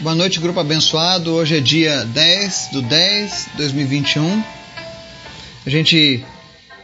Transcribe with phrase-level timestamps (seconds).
[0.00, 1.32] Boa noite, grupo abençoado.
[1.32, 4.44] Hoje é dia 10 do 10 de 2021.
[5.64, 6.22] A gente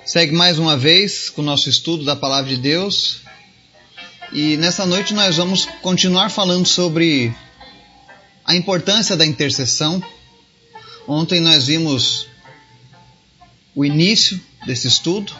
[0.02, 3.20] segue mais uma vez com o nosso estudo da Palavra de Deus.
[4.32, 7.34] E nessa noite nós vamos continuar falando sobre
[8.46, 10.02] a importância da intercessão.
[11.06, 12.26] Ontem nós vimos
[13.74, 15.34] o início desse estudo.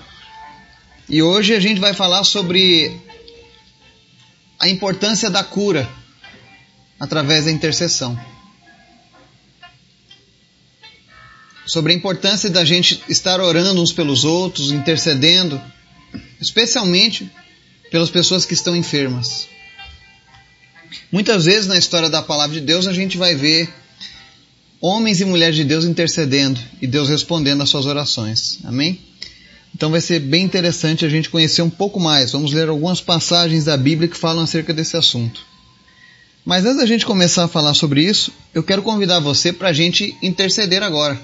[1.09, 2.95] E hoje a gente vai falar sobre
[4.61, 6.02] a importância da cura
[7.03, 8.17] através da intercessão.
[11.67, 15.61] Sobre a importância da gente estar orando uns pelos outros, intercedendo,
[16.41, 17.29] especialmente
[17.91, 19.49] pelas pessoas que estão enfermas.
[21.11, 23.69] Muitas vezes na história da palavra de Deus a gente vai ver
[24.81, 28.61] homens e mulheres de Deus intercedendo e Deus respondendo às suas orações.
[28.63, 29.01] Amém?
[29.75, 32.31] Então vai ser bem interessante a gente conhecer um pouco mais.
[32.31, 35.52] Vamos ler algumas passagens da Bíblia que falam acerca desse assunto.
[36.45, 39.73] Mas antes da gente começar a falar sobre isso, eu quero convidar você para a
[39.73, 41.21] gente interceder agora,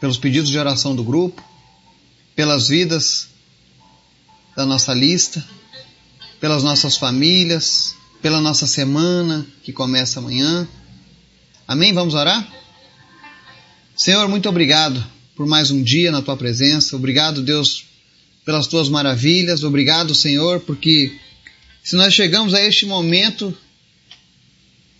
[0.00, 1.42] pelos pedidos de oração do grupo,
[2.36, 3.28] pelas vidas
[4.56, 5.44] da nossa lista,
[6.40, 10.66] pelas nossas famílias, pela nossa semana que começa amanhã.
[11.66, 11.92] Amém?
[11.92, 12.46] Vamos orar?
[13.96, 16.94] Senhor, muito obrigado por mais um dia na tua presença.
[16.94, 17.84] Obrigado, Deus,
[18.44, 19.64] pelas tuas maravilhas.
[19.64, 21.18] Obrigado, Senhor, porque
[21.82, 23.56] se nós chegamos a este momento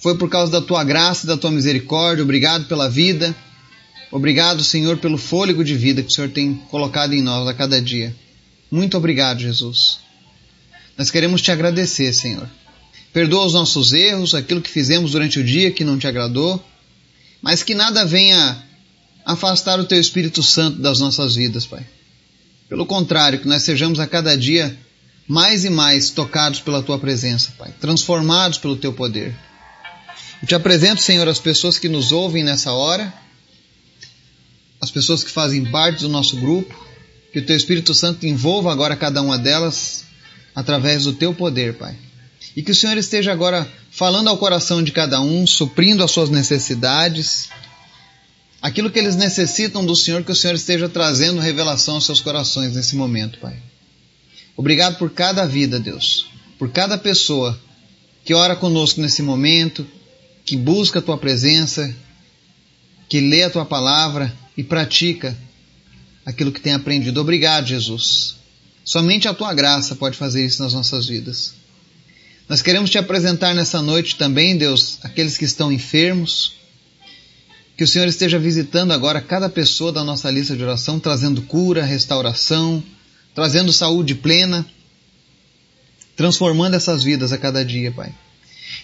[0.00, 2.24] foi por causa da tua graça e da tua misericórdia.
[2.24, 3.36] Obrigado pela vida.
[4.10, 7.80] Obrigado, Senhor, pelo fôlego de vida que o Senhor tem colocado em nós a cada
[7.80, 8.14] dia.
[8.70, 10.00] Muito obrigado, Jesus.
[10.96, 12.48] Nós queremos te agradecer, Senhor.
[13.12, 16.62] Perdoa os nossos erros, aquilo que fizemos durante o dia que não te agradou,
[17.42, 18.62] mas que nada venha
[19.24, 21.86] afastar o teu Espírito Santo das nossas vidas, Pai.
[22.68, 24.76] Pelo contrário, que nós sejamos a cada dia
[25.26, 29.34] mais e mais tocados pela tua presença, Pai, transformados pelo teu poder.
[30.42, 33.12] Eu te apresento, Senhor, as pessoas que nos ouvem nessa hora,
[34.80, 36.74] as pessoas que fazem parte do nosso grupo,
[37.30, 40.06] que o Teu Espírito Santo envolva agora cada uma delas
[40.54, 41.94] através do Teu poder, Pai.
[42.56, 46.30] E que o Senhor esteja agora falando ao coração de cada um, suprindo as suas
[46.30, 47.50] necessidades,
[48.62, 52.74] aquilo que eles necessitam do Senhor, que o Senhor esteja trazendo revelação aos seus corações
[52.74, 53.58] nesse momento, Pai.
[54.56, 56.26] Obrigado por cada vida, Deus,
[56.58, 57.60] por cada pessoa
[58.24, 59.86] que ora conosco nesse momento,
[60.50, 61.94] que busca a tua presença,
[63.08, 65.38] que lê a tua palavra e pratica
[66.26, 67.20] aquilo que tem aprendido.
[67.20, 68.34] Obrigado, Jesus.
[68.84, 71.54] Somente a tua graça pode fazer isso nas nossas vidas.
[72.48, 76.54] Nós queremos te apresentar nessa noite também, Deus, aqueles que estão enfermos.
[77.76, 81.84] Que o Senhor esteja visitando agora cada pessoa da nossa lista de oração, trazendo cura,
[81.84, 82.82] restauração,
[83.36, 84.66] trazendo saúde plena,
[86.16, 88.12] transformando essas vidas a cada dia, Pai.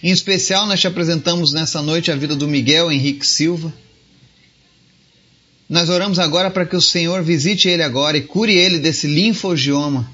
[0.01, 3.73] Em especial, nós te apresentamos nessa noite a vida do Miguel Henrique Silva.
[5.67, 10.09] Nós oramos agora para que o Senhor visite ele agora e cure ele desse linfogioma.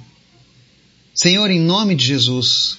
[1.14, 2.78] Senhor, em nome de Jesus,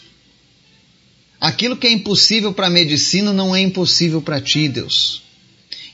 [1.40, 5.22] aquilo que é impossível para a medicina não é impossível para ti, Deus.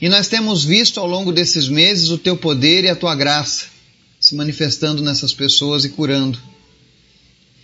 [0.01, 3.65] E nós temos visto ao longo desses meses o teu poder e a tua graça
[4.19, 6.39] se manifestando nessas pessoas e curando.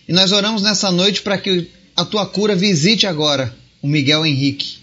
[0.07, 4.77] E nós oramos nessa noite para que a tua cura visite agora o Miguel Henrique.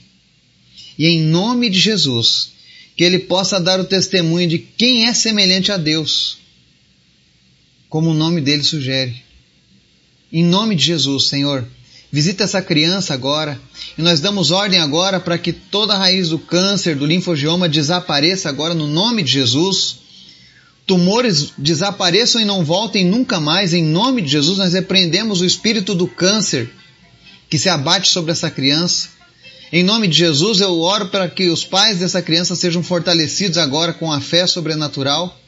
[0.99, 2.51] E em nome de Jesus,
[2.97, 6.39] que ele possa dar o testemunho de quem é semelhante a Deus,
[7.89, 9.23] como o nome dele sugere.
[10.33, 11.65] Em nome de Jesus, Senhor,
[12.11, 13.61] visita essa criança agora
[13.97, 18.75] e nós damos ordem agora para que toda raiz do câncer, do linfogioma desapareça agora
[18.75, 19.99] no nome de Jesus.
[20.85, 23.73] Tumores desapareçam e não voltem nunca mais.
[23.73, 26.71] Em nome de Jesus, nós repreendemos o espírito do câncer
[27.55, 29.11] que se abate sobre essa criança.
[29.73, 33.93] Em nome de Jesus, eu oro para que os pais dessa criança sejam fortalecidos agora
[33.93, 35.41] com a fé sobrenatural.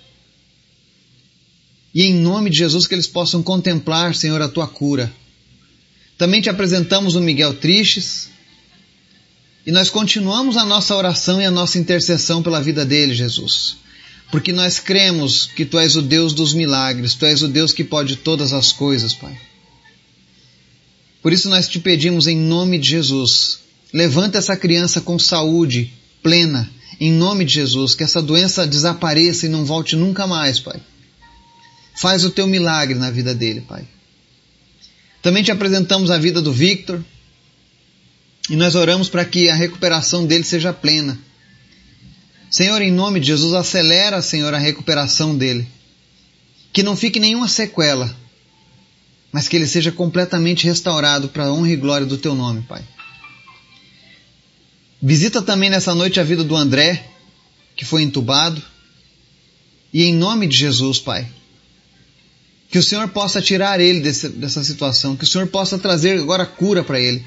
[1.92, 5.12] E em nome de Jesus, que eles possam contemplar, Senhor, a tua cura.
[6.16, 8.28] Também te apresentamos o Miguel Tristes.
[9.66, 13.78] E nós continuamos a nossa oração e a nossa intercessão pela vida dele, Jesus.
[14.30, 17.82] Porque nós cremos que tu és o Deus dos milagres, tu és o Deus que
[17.82, 19.36] pode todas as coisas, Pai.
[21.26, 23.58] Por isso nós te pedimos em nome de Jesus,
[23.92, 25.92] levanta essa criança com saúde
[26.22, 26.70] plena,
[27.00, 30.80] em nome de Jesus, que essa doença desapareça e não volte nunca mais, Pai.
[31.96, 33.84] Faz o teu milagre na vida dele, Pai.
[35.20, 37.04] Também te apresentamos a vida do Victor
[38.48, 41.18] e nós oramos para que a recuperação dele seja plena.
[42.48, 45.66] Senhor, em nome de Jesus, acelera, Senhor, a recuperação dele.
[46.72, 48.16] Que não fique nenhuma sequela
[49.36, 52.82] mas que ele seja completamente restaurado para a honra e glória do teu nome, Pai.
[55.02, 57.06] Visita também nessa noite a vida do André,
[57.76, 58.62] que foi entubado.
[59.92, 61.28] E em nome de Jesus, Pai,
[62.70, 66.46] que o Senhor possa tirar ele desse, dessa situação, que o Senhor possa trazer agora
[66.46, 67.22] cura para ele.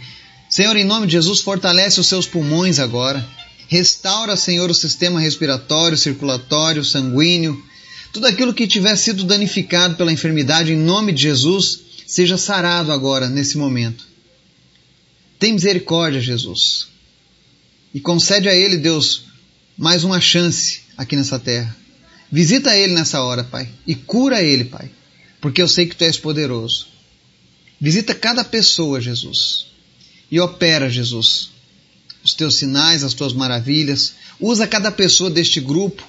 [0.50, 3.24] Senhor, em nome de Jesus, fortalece os seus pulmões agora.
[3.68, 7.64] Restaura, Senhor, o sistema respiratório, circulatório, sanguíneo.
[8.12, 13.30] Tudo aquilo que tiver sido danificado pela enfermidade, em nome de Jesus, seja sarado agora,
[13.30, 14.08] nesse momento.
[15.38, 16.88] Tem misericórdia, Jesus.
[17.94, 19.26] E concede a ele, Deus,
[19.78, 21.76] mais uma chance aqui nessa terra.
[22.32, 24.92] Visita ele nessa hora, Pai, e cura ele, Pai
[25.42, 26.88] porque eu sei que tu és poderoso.
[27.80, 29.68] Visita cada pessoa, Jesus,
[30.30, 31.50] e opera, Jesus,
[32.24, 34.16] os teus sinais, as tuas maravilhas.
[34.40, 36.04] Usa cada pessoa deste grupo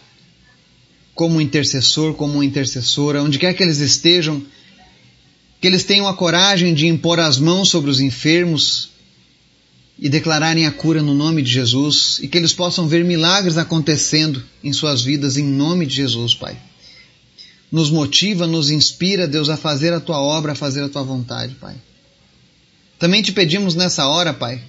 [1.14, 4.44] como intercessor, como intercessora, onde quer que eles estejam,
[5.60, 8.90] que eles tenham a coragem de impor as mãos sobre os enfermos
[9.98, 14.42] e declararem a cura no nome de Jesus e que eles possam ver milagres acontecendo
[14.64, 16.56] em suas vidas em nome de Jesus, Pai
[17.70, 21.54] nos motiva, nos inspira, Deus, a fazer a tua obra, a fazer a tua vontade,
[21.54, 21.76] Pai.
[22.98, 24.60] Também te pedimos nessa hora, Pai,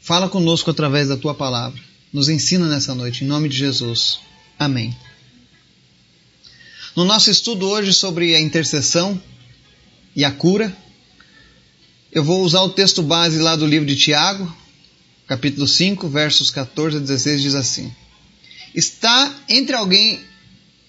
[0.00, 1.80] fala conosco através da tua palavra.
[2.12, 4.18] Nos ensina nessa noite, em nome de Jesus.
[4.58, 4.96] Amém.
[6.96, 9.20] No nosso estudo hoje sobre a intercessão
[10.14, 10.76] e a cura,
[12.10, 14.54] eu vou usar o texto base lá do livro de Tiago,
[15.26, 17.92] capítulo 5, versos 14 a 16, diz assim:
[18.74, 20.20] Está entre alguém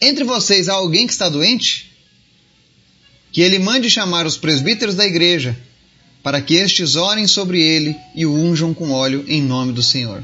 [0.04, 1.90] entre vocês há alguém que está doente?
[3.32, 5.58] Que ele mande chamar os presbíteros da igreja,
[6.22, 10.22] para que estes orem sobre ele e o unjam com óleo em nome do Senhor.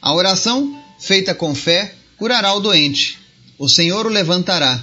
[0.00, 3.18] A oração, feita com fé, curará o doente.
[3.58, 4.80] O Senhor o levantará.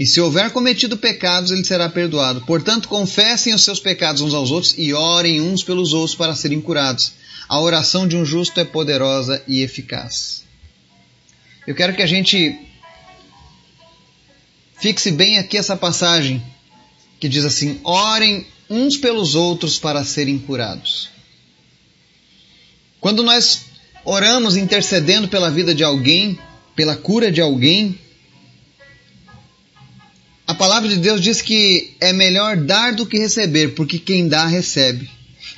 [0.00, 2.40] E se houver cometido pecados, ele será perdoado.
[2.46, 6.58] Portanto, confessem os seus pecados uns aos outros e orem uns pelos outros para serem
[6.58, 7.12] curados.
[7.46, 10.42] A oração de um justo é poderosa e eficaz.
[11.66, 12.58] Eu quero que a gente
[14.80, 16.42] Fixe bem aqui essa passagem
[17.20, 21.10] que diz assim: orem uns pelos outros para serem curados.
[22.98, 23.66] Quando nós
[24.02, 26.38] oramos intercedendo pela vida de alguém,
[26.74, 27.98] pela cura de alguém,
[30.50, 34.48] a palavra de Deus diz que é melhor dar do que receber, porque quem dá
[34.48, 35.08] recebe.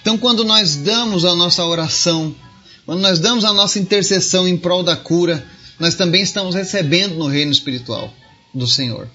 [0.02, 2.36] Então, quando nós damos a nossa oração,
[2.84, 5.46] quando nós damos a nossa intercessão em prol da cura,
[5.78, 8.12] nós também estamos recebendo no reino espiritual
[8.52, 9.08] do Senhor.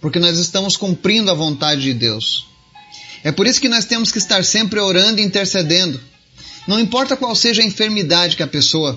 [0.00, 2.46] Porque nós estamos cumprindo a vontade de Deus.
[3.24, 6.00] É por isso que nós temos que estar sempre orando e intercedendo.
[6.68, 8.96] Não importa qual seja a enfermidade que a pessoa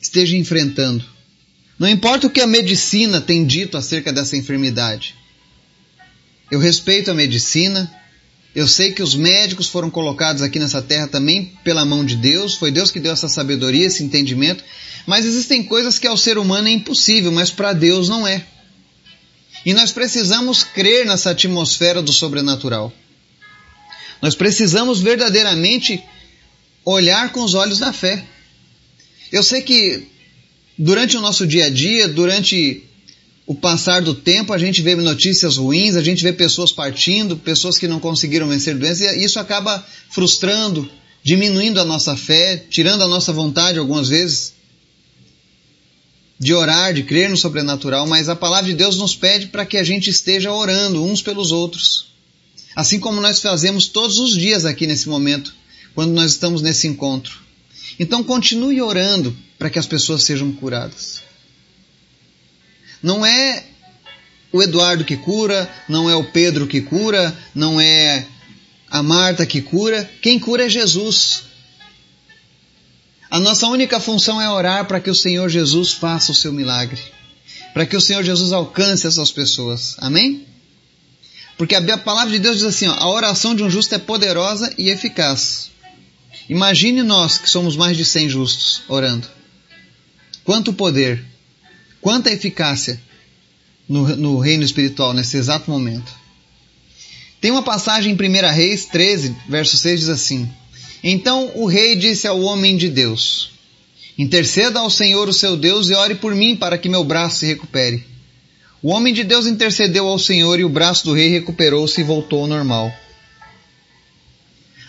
[0.00, 1.04] esteja enfrentando.
[1.78, 5.17] Não importa o que a medicina tem dito acerca dessa enfermidade.
[6.50, 7.92] Eu respeito a medicina.
[8.54, 12.54] Eu sei que os médicos foram colocados aqui nessa terra também pela mão de Deus.
[12.54, 14.64] Foi Deus que deu essa sabedoria, esse entendimento.
[15.06, 18.44] Mas existem coisas que ao ser humano é impossível, mas para Deus não é.
[19.64, 22.92] E nós precisamos crer nessa atmosfera do sobrenatural.
[24.20, 26.02] Nós precisamos verdadeiramente
[26.84, 28.24] olhar com os olhos da fé.
[29.30, 30.08] Eu sei que
[30.78, 32.87] durante o nosso dia a dia, durante
[33.48, 37.78] o passar do tempo, a gente vê notícias ruins, a gente vê pessoas partindo, pessoas
[37.78, 40.86] que não conseguiram vencer doenças, e isso acaba frustrando,
[41.22, 44.52] diminuindo a nossa fé, tirando a nossa vontade algumas vezes
[46.38, 49.78] de orar, de crer no sobrenatural, mas a palavra de Deus nos pede para que
[49.78, 52.08] a gente esteja orando uns pelos outros.
[52.76, 55.54] Assim como nós fazemos todos os dias aqui nesse momento,
[55.94, 57.38] quando nós estamos nesse encontro.
[57.98, 61.26] Então continue orando para que as pessoas sejam curadas.
[63.02, 63.64] Não é
[64.52, 68.26] o Eduardo que cura, não é o Pedro que cura, não é
[68.90, 71.42] a Marta que cura, quem cura é Jesus.
[73.30, 77.00] A nossa única função é orar para que o Senhor Jesus faça o seu milagre,
[77.74, 79.96] para que o Senhor Jesus alcance essas pessoas.
[79.98, 80.46] Amém?
[81.58, 84.72] Porque a palavra de Deus diz assim: ó, a oração de um justo é poderosa
[84.78, 85.70] e eficaz.
[86.48, 89.28] Imagine nós que somos mais de 100 justos orando.
[90.44, 91.22] Quanto poder,
[92.00, 93.00] quanta eficácia
[93.88, 96.12] no, no reino espiritual nesse exato momento.
[97.40, 100.48] Tem uma passagem em 1 Reis 13, verso 6 diz assim:
[101.02, 103.50] então o rei disse ao homem de Deus:
[104.16, 107.46] Interceda ao Senhor, o seu Deus, e ore por mim para que meu braço se
[107.46, 108.04] recupere.
[108.82, 112.42] O homem de Deus intercedeu ao Senhor e o braço do rei recuperou-se e voltou
[112.42, 112.92] ao normal.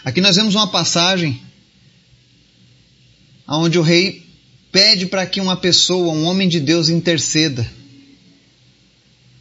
[0.04, 1.42] Aqui nós vemos uma passagem
[3.48, 4.29] onde o rei
[4.72, 7.70] pede para que uma pessoa, um homem de Deus, interceda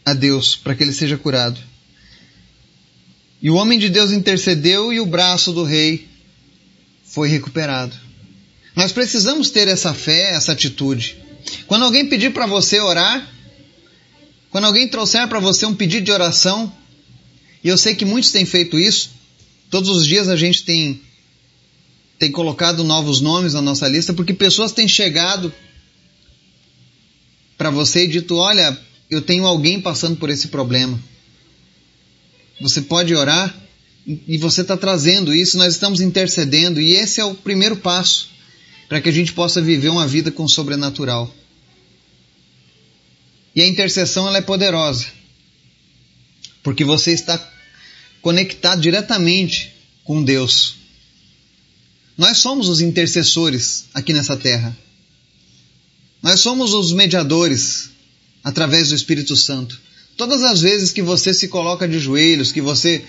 [0.05, 1.61] a Deus para que ele seja curado.
[3.41, 6.09] E o homem de Deus intercedeu e o braço do rei
[7.05, 7.95] foi recuperado.
[8.75, 11.17] Nós precisamos ter essa fé, essa atitude.
[11.67, 13.29] Quando alguém pedir para você orar,
[14.51, 16.73] quando alguém trouxer para você um pedido de oração,
[17.63, 19.11] e eu sei que muitos têm feito isso,
[19.71, 21.01] todos os dias a gente tem,
[22.19, 25.53] tem colocado novos nomes na nossa lista, porque pessoas têm chegado
[27.57, 30.99] para você e dito: Olha, eu tenho alguém passando por esse problema.
[32.61, 33.55] Você pode orar
[34.27, 38.29] e você está trazendo isso, nós estamos intercedendo, e esse é o primeiro passo
[38.89, 41.33] para que a gente possa viver uma vida com sobrenatural.
[43.55, 45.07] E a intercessão ela é poderosa,
[46.63, 47.39] porque você está
[48.23, 50.78] conectado diretamente com Deus.
[52.19, 54.77] Nós somos os intercessores aqui nessa terra.
[56.21, 57.91] Nós somos os mediadores
[58.43, 59.81] através do Espírito Santo.
[60.17, 63.05] Todas as vezes que você se coloca de joelhos, que você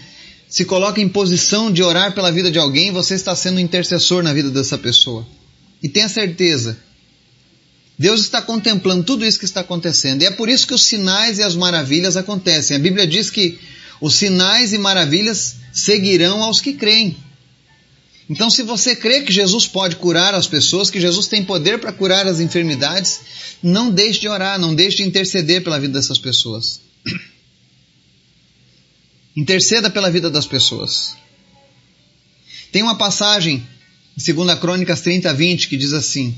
[0.47, 4.31] se coloca em posição de orar pela vida de alguém, você está sendo intercessor na
[4.31, 5.27] vida dessa pessoa.
[5.81, 6.77] E tenha certeza,
[7.97, 10.21] Deus está contemplando tudo isso que está acontecendo.
[10.21, 12.77] E é por isso que os sinais e as maravilhas acontecem.
[12.77, 13.57] A Bíblia diz que
[13.99, 17.17] os sinais e maravilhas seguirão aos que creem.
[18.29, 21.91] Então, se você crê que Jesus pode curar as pessoas, que Jesus tem poder para
[21.91, 23.21] curar as enfermidades,
[23.63, 26.79] não deixe de orar, não deixe de interceder pela vida dessas pessoas.
[29.35, 31.15] Interceda pela vida das pessoas.
[32.71, 33.65] Tem uma passagem
[34.15, 36.35] em 2 Crônicas 30, 20, que diz assim,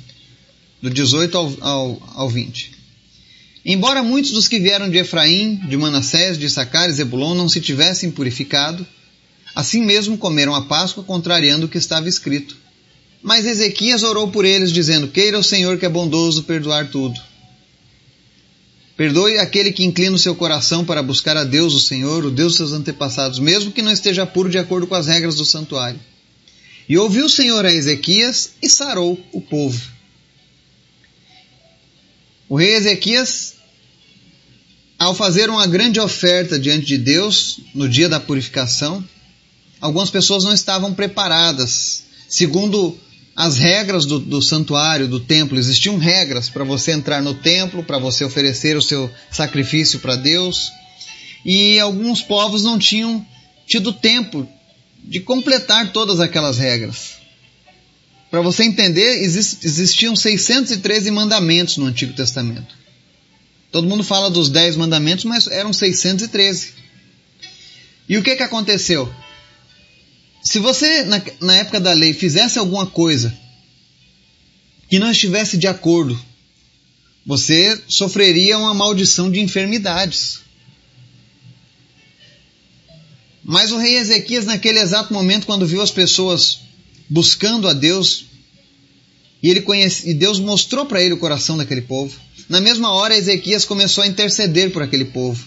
[0.81, 2.71] do 18 ao, ao, ao 20.
[3.65, 7.60] Embora muitos dos que vieram de Efraim, de Manassés, de Sacar e Zebulon não se
[7.60, 8.88] tivessem purificado,
[9.55, 12.55] assim mesmo comeram a Páscoa, contrariando o que estava escrito.
[13.22, 17.20] Mas Ezequias orou por eles, dizendo: Queira o Senhor que é bondoso perdoar tudo.
[18.98, 22.53] Perdoe aquele que inclina o seu coração para buscar a Deus, o Senhor, o Deus
[22.53, 26.00] dos seus antepassados, mesmo que não esteja puro de acordo com as regras do santuário.
[26.88, 29.81] E ouviu o Senhor a Ezequias e sarou o povo.
[32.50, 33.55] O rei Ezequias,
[35.00, 39.03] ao fazer uma grande oferta diante de Deus no dia da purificação,
[39.81, 42.03] algumas pessoas não estavam preparadas.
[42.29, 42.97] Segundo
[43.35, 47.97] as regras do, do santuário, do templo, existiam regras para você entrar no templo, para
[47.97, 50.71] você oferecer o seu sacrifício para Deus.
[51.43, 53.25] E alguns povos não tinham
[53.65, 54.47] tido tempo
[55.03, 57.19] de completar todas aquelas regras.
[58.29, 62.75] Para você entender, existiam 613 mandamentos no Antigo Testamento.
[63.71, 66.73] Todo mundo fala dos 10 mandamentos, mas eram 613.
[68.07, 69.11] E o que, que aconteceu?
[70.43, 73.38] Se você, na, na época da lei, fizesse alguma coisa
[74.89, 76.19] que não estivesse de acordo,
[77.25, 80.39] você sofreria uma maldição de enfermidades.
[83.43, 86.60] Mas o rei Ezequias, naquele exato momento, quando viu as pessoas
[87.10, 88.25] buscando a Deus,
[89.41, 93.15] e, ele conhece, e Deus mostrou para ele o coração daquele povo, na mesma hora
[93.15, 95.45] Ezequias começou a interceder por aquele povo.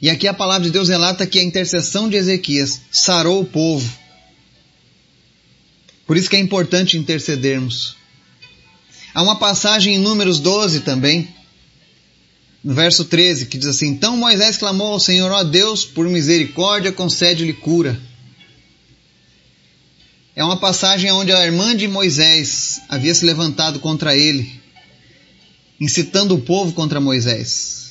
[0.00, 3.90] E aqui a palavra de Deus relata que a intercessão de Ezequias sarou o povo.
[6.06, 7.96] Por isso que é importante intercedermos.
[9.12, 11.28] Há uma passagem em Números 12 também,
[12.62, 16.92] no verso 13, que diz assim: Então Moisés clamou ao Senhor, ó Deus, por misericórdia,
[16.92, 18.00] concede-lhe cura.
[20.36, 24.60] É uma passagem onde a irmã de Moisés havia se levantado contra ele,
[25.80, 27.87] incitando o povo contra Moisés.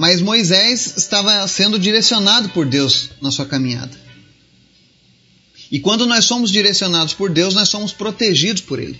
[0.00, 3.94] Mas Moisés estava sendo direcionado por Deus na sua caminhada.
[5.70, 8.98] E quando nós somos direcionados por Deus, nós somos protegidos por Ele.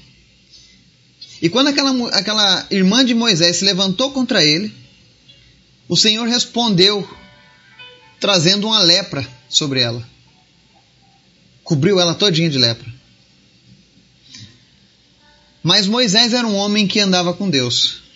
[1.41, 4.75] E quando aquela, aquela irmã de Moisés se levantou contra ele,
[5.89, 7.09] o Senhor respondeu,
[8.21, 10.07] trazendo uma lepra sobre ela.
[11.65, 12.93] Cobriu ela todinha de lepra.
[15.63, 18.10] Mas Moisés era um homem que andava com Deus.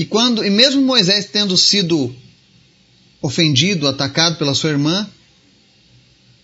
[0.00, 2.16] E quando, e mesmo Moisés tendo sido
[3.20, 5.06] ofendido, atacado pela sua irmã,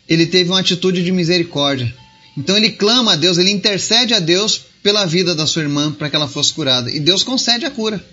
[0.06, 1.90] ele teve uma atitude de misericórdia.
[2.36, 6.10] Então ele clama a Deus, ele intercede a Deus pela vida da sua irmã para
[6.10, 6.90] que ela fosse curada.
[6.90, 8.04] E Deus concede a cura.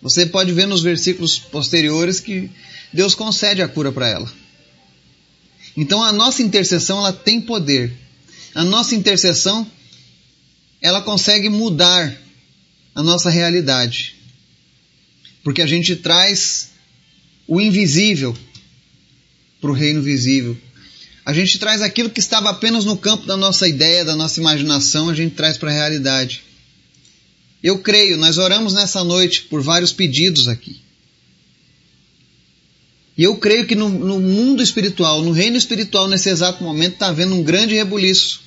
[0.00, 2.48] Você pode ver nos versículos posteriores que
[2.92, 4.32] Deus concede a cura para ela.
[5.76, 7.92] Então a nossa intercessão ela tem poder.
[8.54, 9.66] A nossa intercessão
[10.80, 12.22] ela consegue mudar
[12.94, 14.14] a nossa realidade.
[15.42, 16.70] Porque a gente traz
[17.46, 18.36] o invisível
[19.60, 20.56] para o reino visível.
[21.26, 25.08] A gente traz aquilo que estava apenas no campo da nossa ideia, da nossa imaginação,
[25.08, 26.44] a gente traz para a realidade.
[27.62, 30.80] Eu creio, nós oramos nessa noite por vários pedidos aqui.
[33.16, 37.06] E eu creio que no, no mundo espiritual, no reino espiritual, nesse exato momento, está
[37.06, 38.42] havendo um grande rebuliço.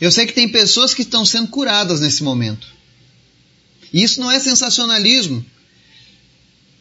[0.00, 2.66] Eu sei que tem pessoas que estão sendo curadas nesse momento.
[3.94, 5.46] E isso não é sensacionalismo.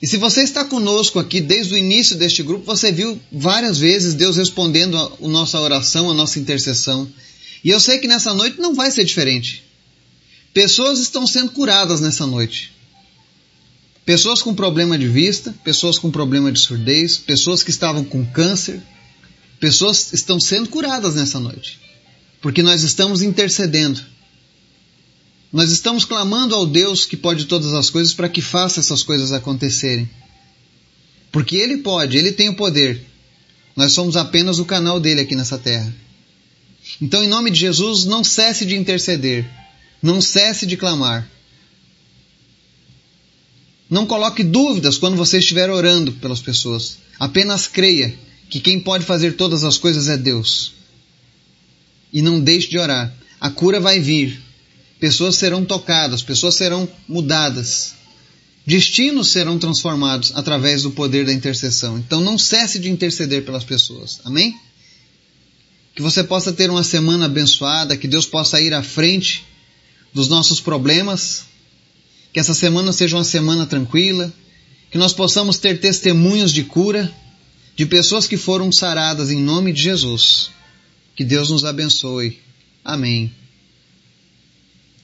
[0.01, 4.15] E se você está conosco aqui desde o início deste grupo, você viu várias vezes
[4.15, 7.07] Deus respondendo a, nossa oração, a nossa intercessão.
[7.63, 9.63] E eu sei que nessa noite não vai ser diferente.
[10.51, 12.73] Pessoas estão sendo curadas nessa noite.
[14.03, 18.81] Pessoas com problema de vista, pessoas com problema de surdez, pessoas que estavam com câncer,
[19.59, 21.79] pessoas estão sendo curadas nessa noite.
[22.41, 24.01] Porque nós estamos intercedendo.
[25.53, 29.31] Nós estamos clamando ao Deus que pode todas as coisas para que faça essas coisas
[29.31, 30.09] acontecerem.
[31.31, 33.05] Porque Ele pode, Ele tem o poder.
[33.75, 35.93] Nós somos apenas o canal dele aqui nessa terra.
[36.99, 39.47] Então, em nome de Jesus, não cesse de interceder.
[40.01, 41.29] Não cesse de clamar.
[43.87, 46.97] Não coloque dúvidas quando você estiver orando pelas pessoas.
[47.19, 48.17] Apenas creia
[48.49, 50.73] que quem pode fazer todas as coisas é Deus.
[52.11, 53.13] E não deixe de orar.
[53.39, 54.41] A cura vai vir.
[55.03, 57.93] Pessoas serão tocadas, pessoas serão mudadas.
[58.65, 61.97] Destinos serão transformados através do poder da intercessão.
[61.97, 64.21] Então não cesse de interceder pelas pessoas.
[64.23, 64.57] Amém?
[65.93, 69.43] Que você possa ter uma semana abençoada, que Deus possa ir à frente
[70.13, 71.47] dos nossos problemas
[72.31, 74.31] que essa semana seja uma semana tranquila,
[74.89, 77.13] que nós possamos ter testemunhos de cura
[77.75, 80.49] de pessoas que foram saradas em nome de Jesus.
[81.13, 82.39] Que Deus nos abençoe.
[82.85, 83.42] Amém.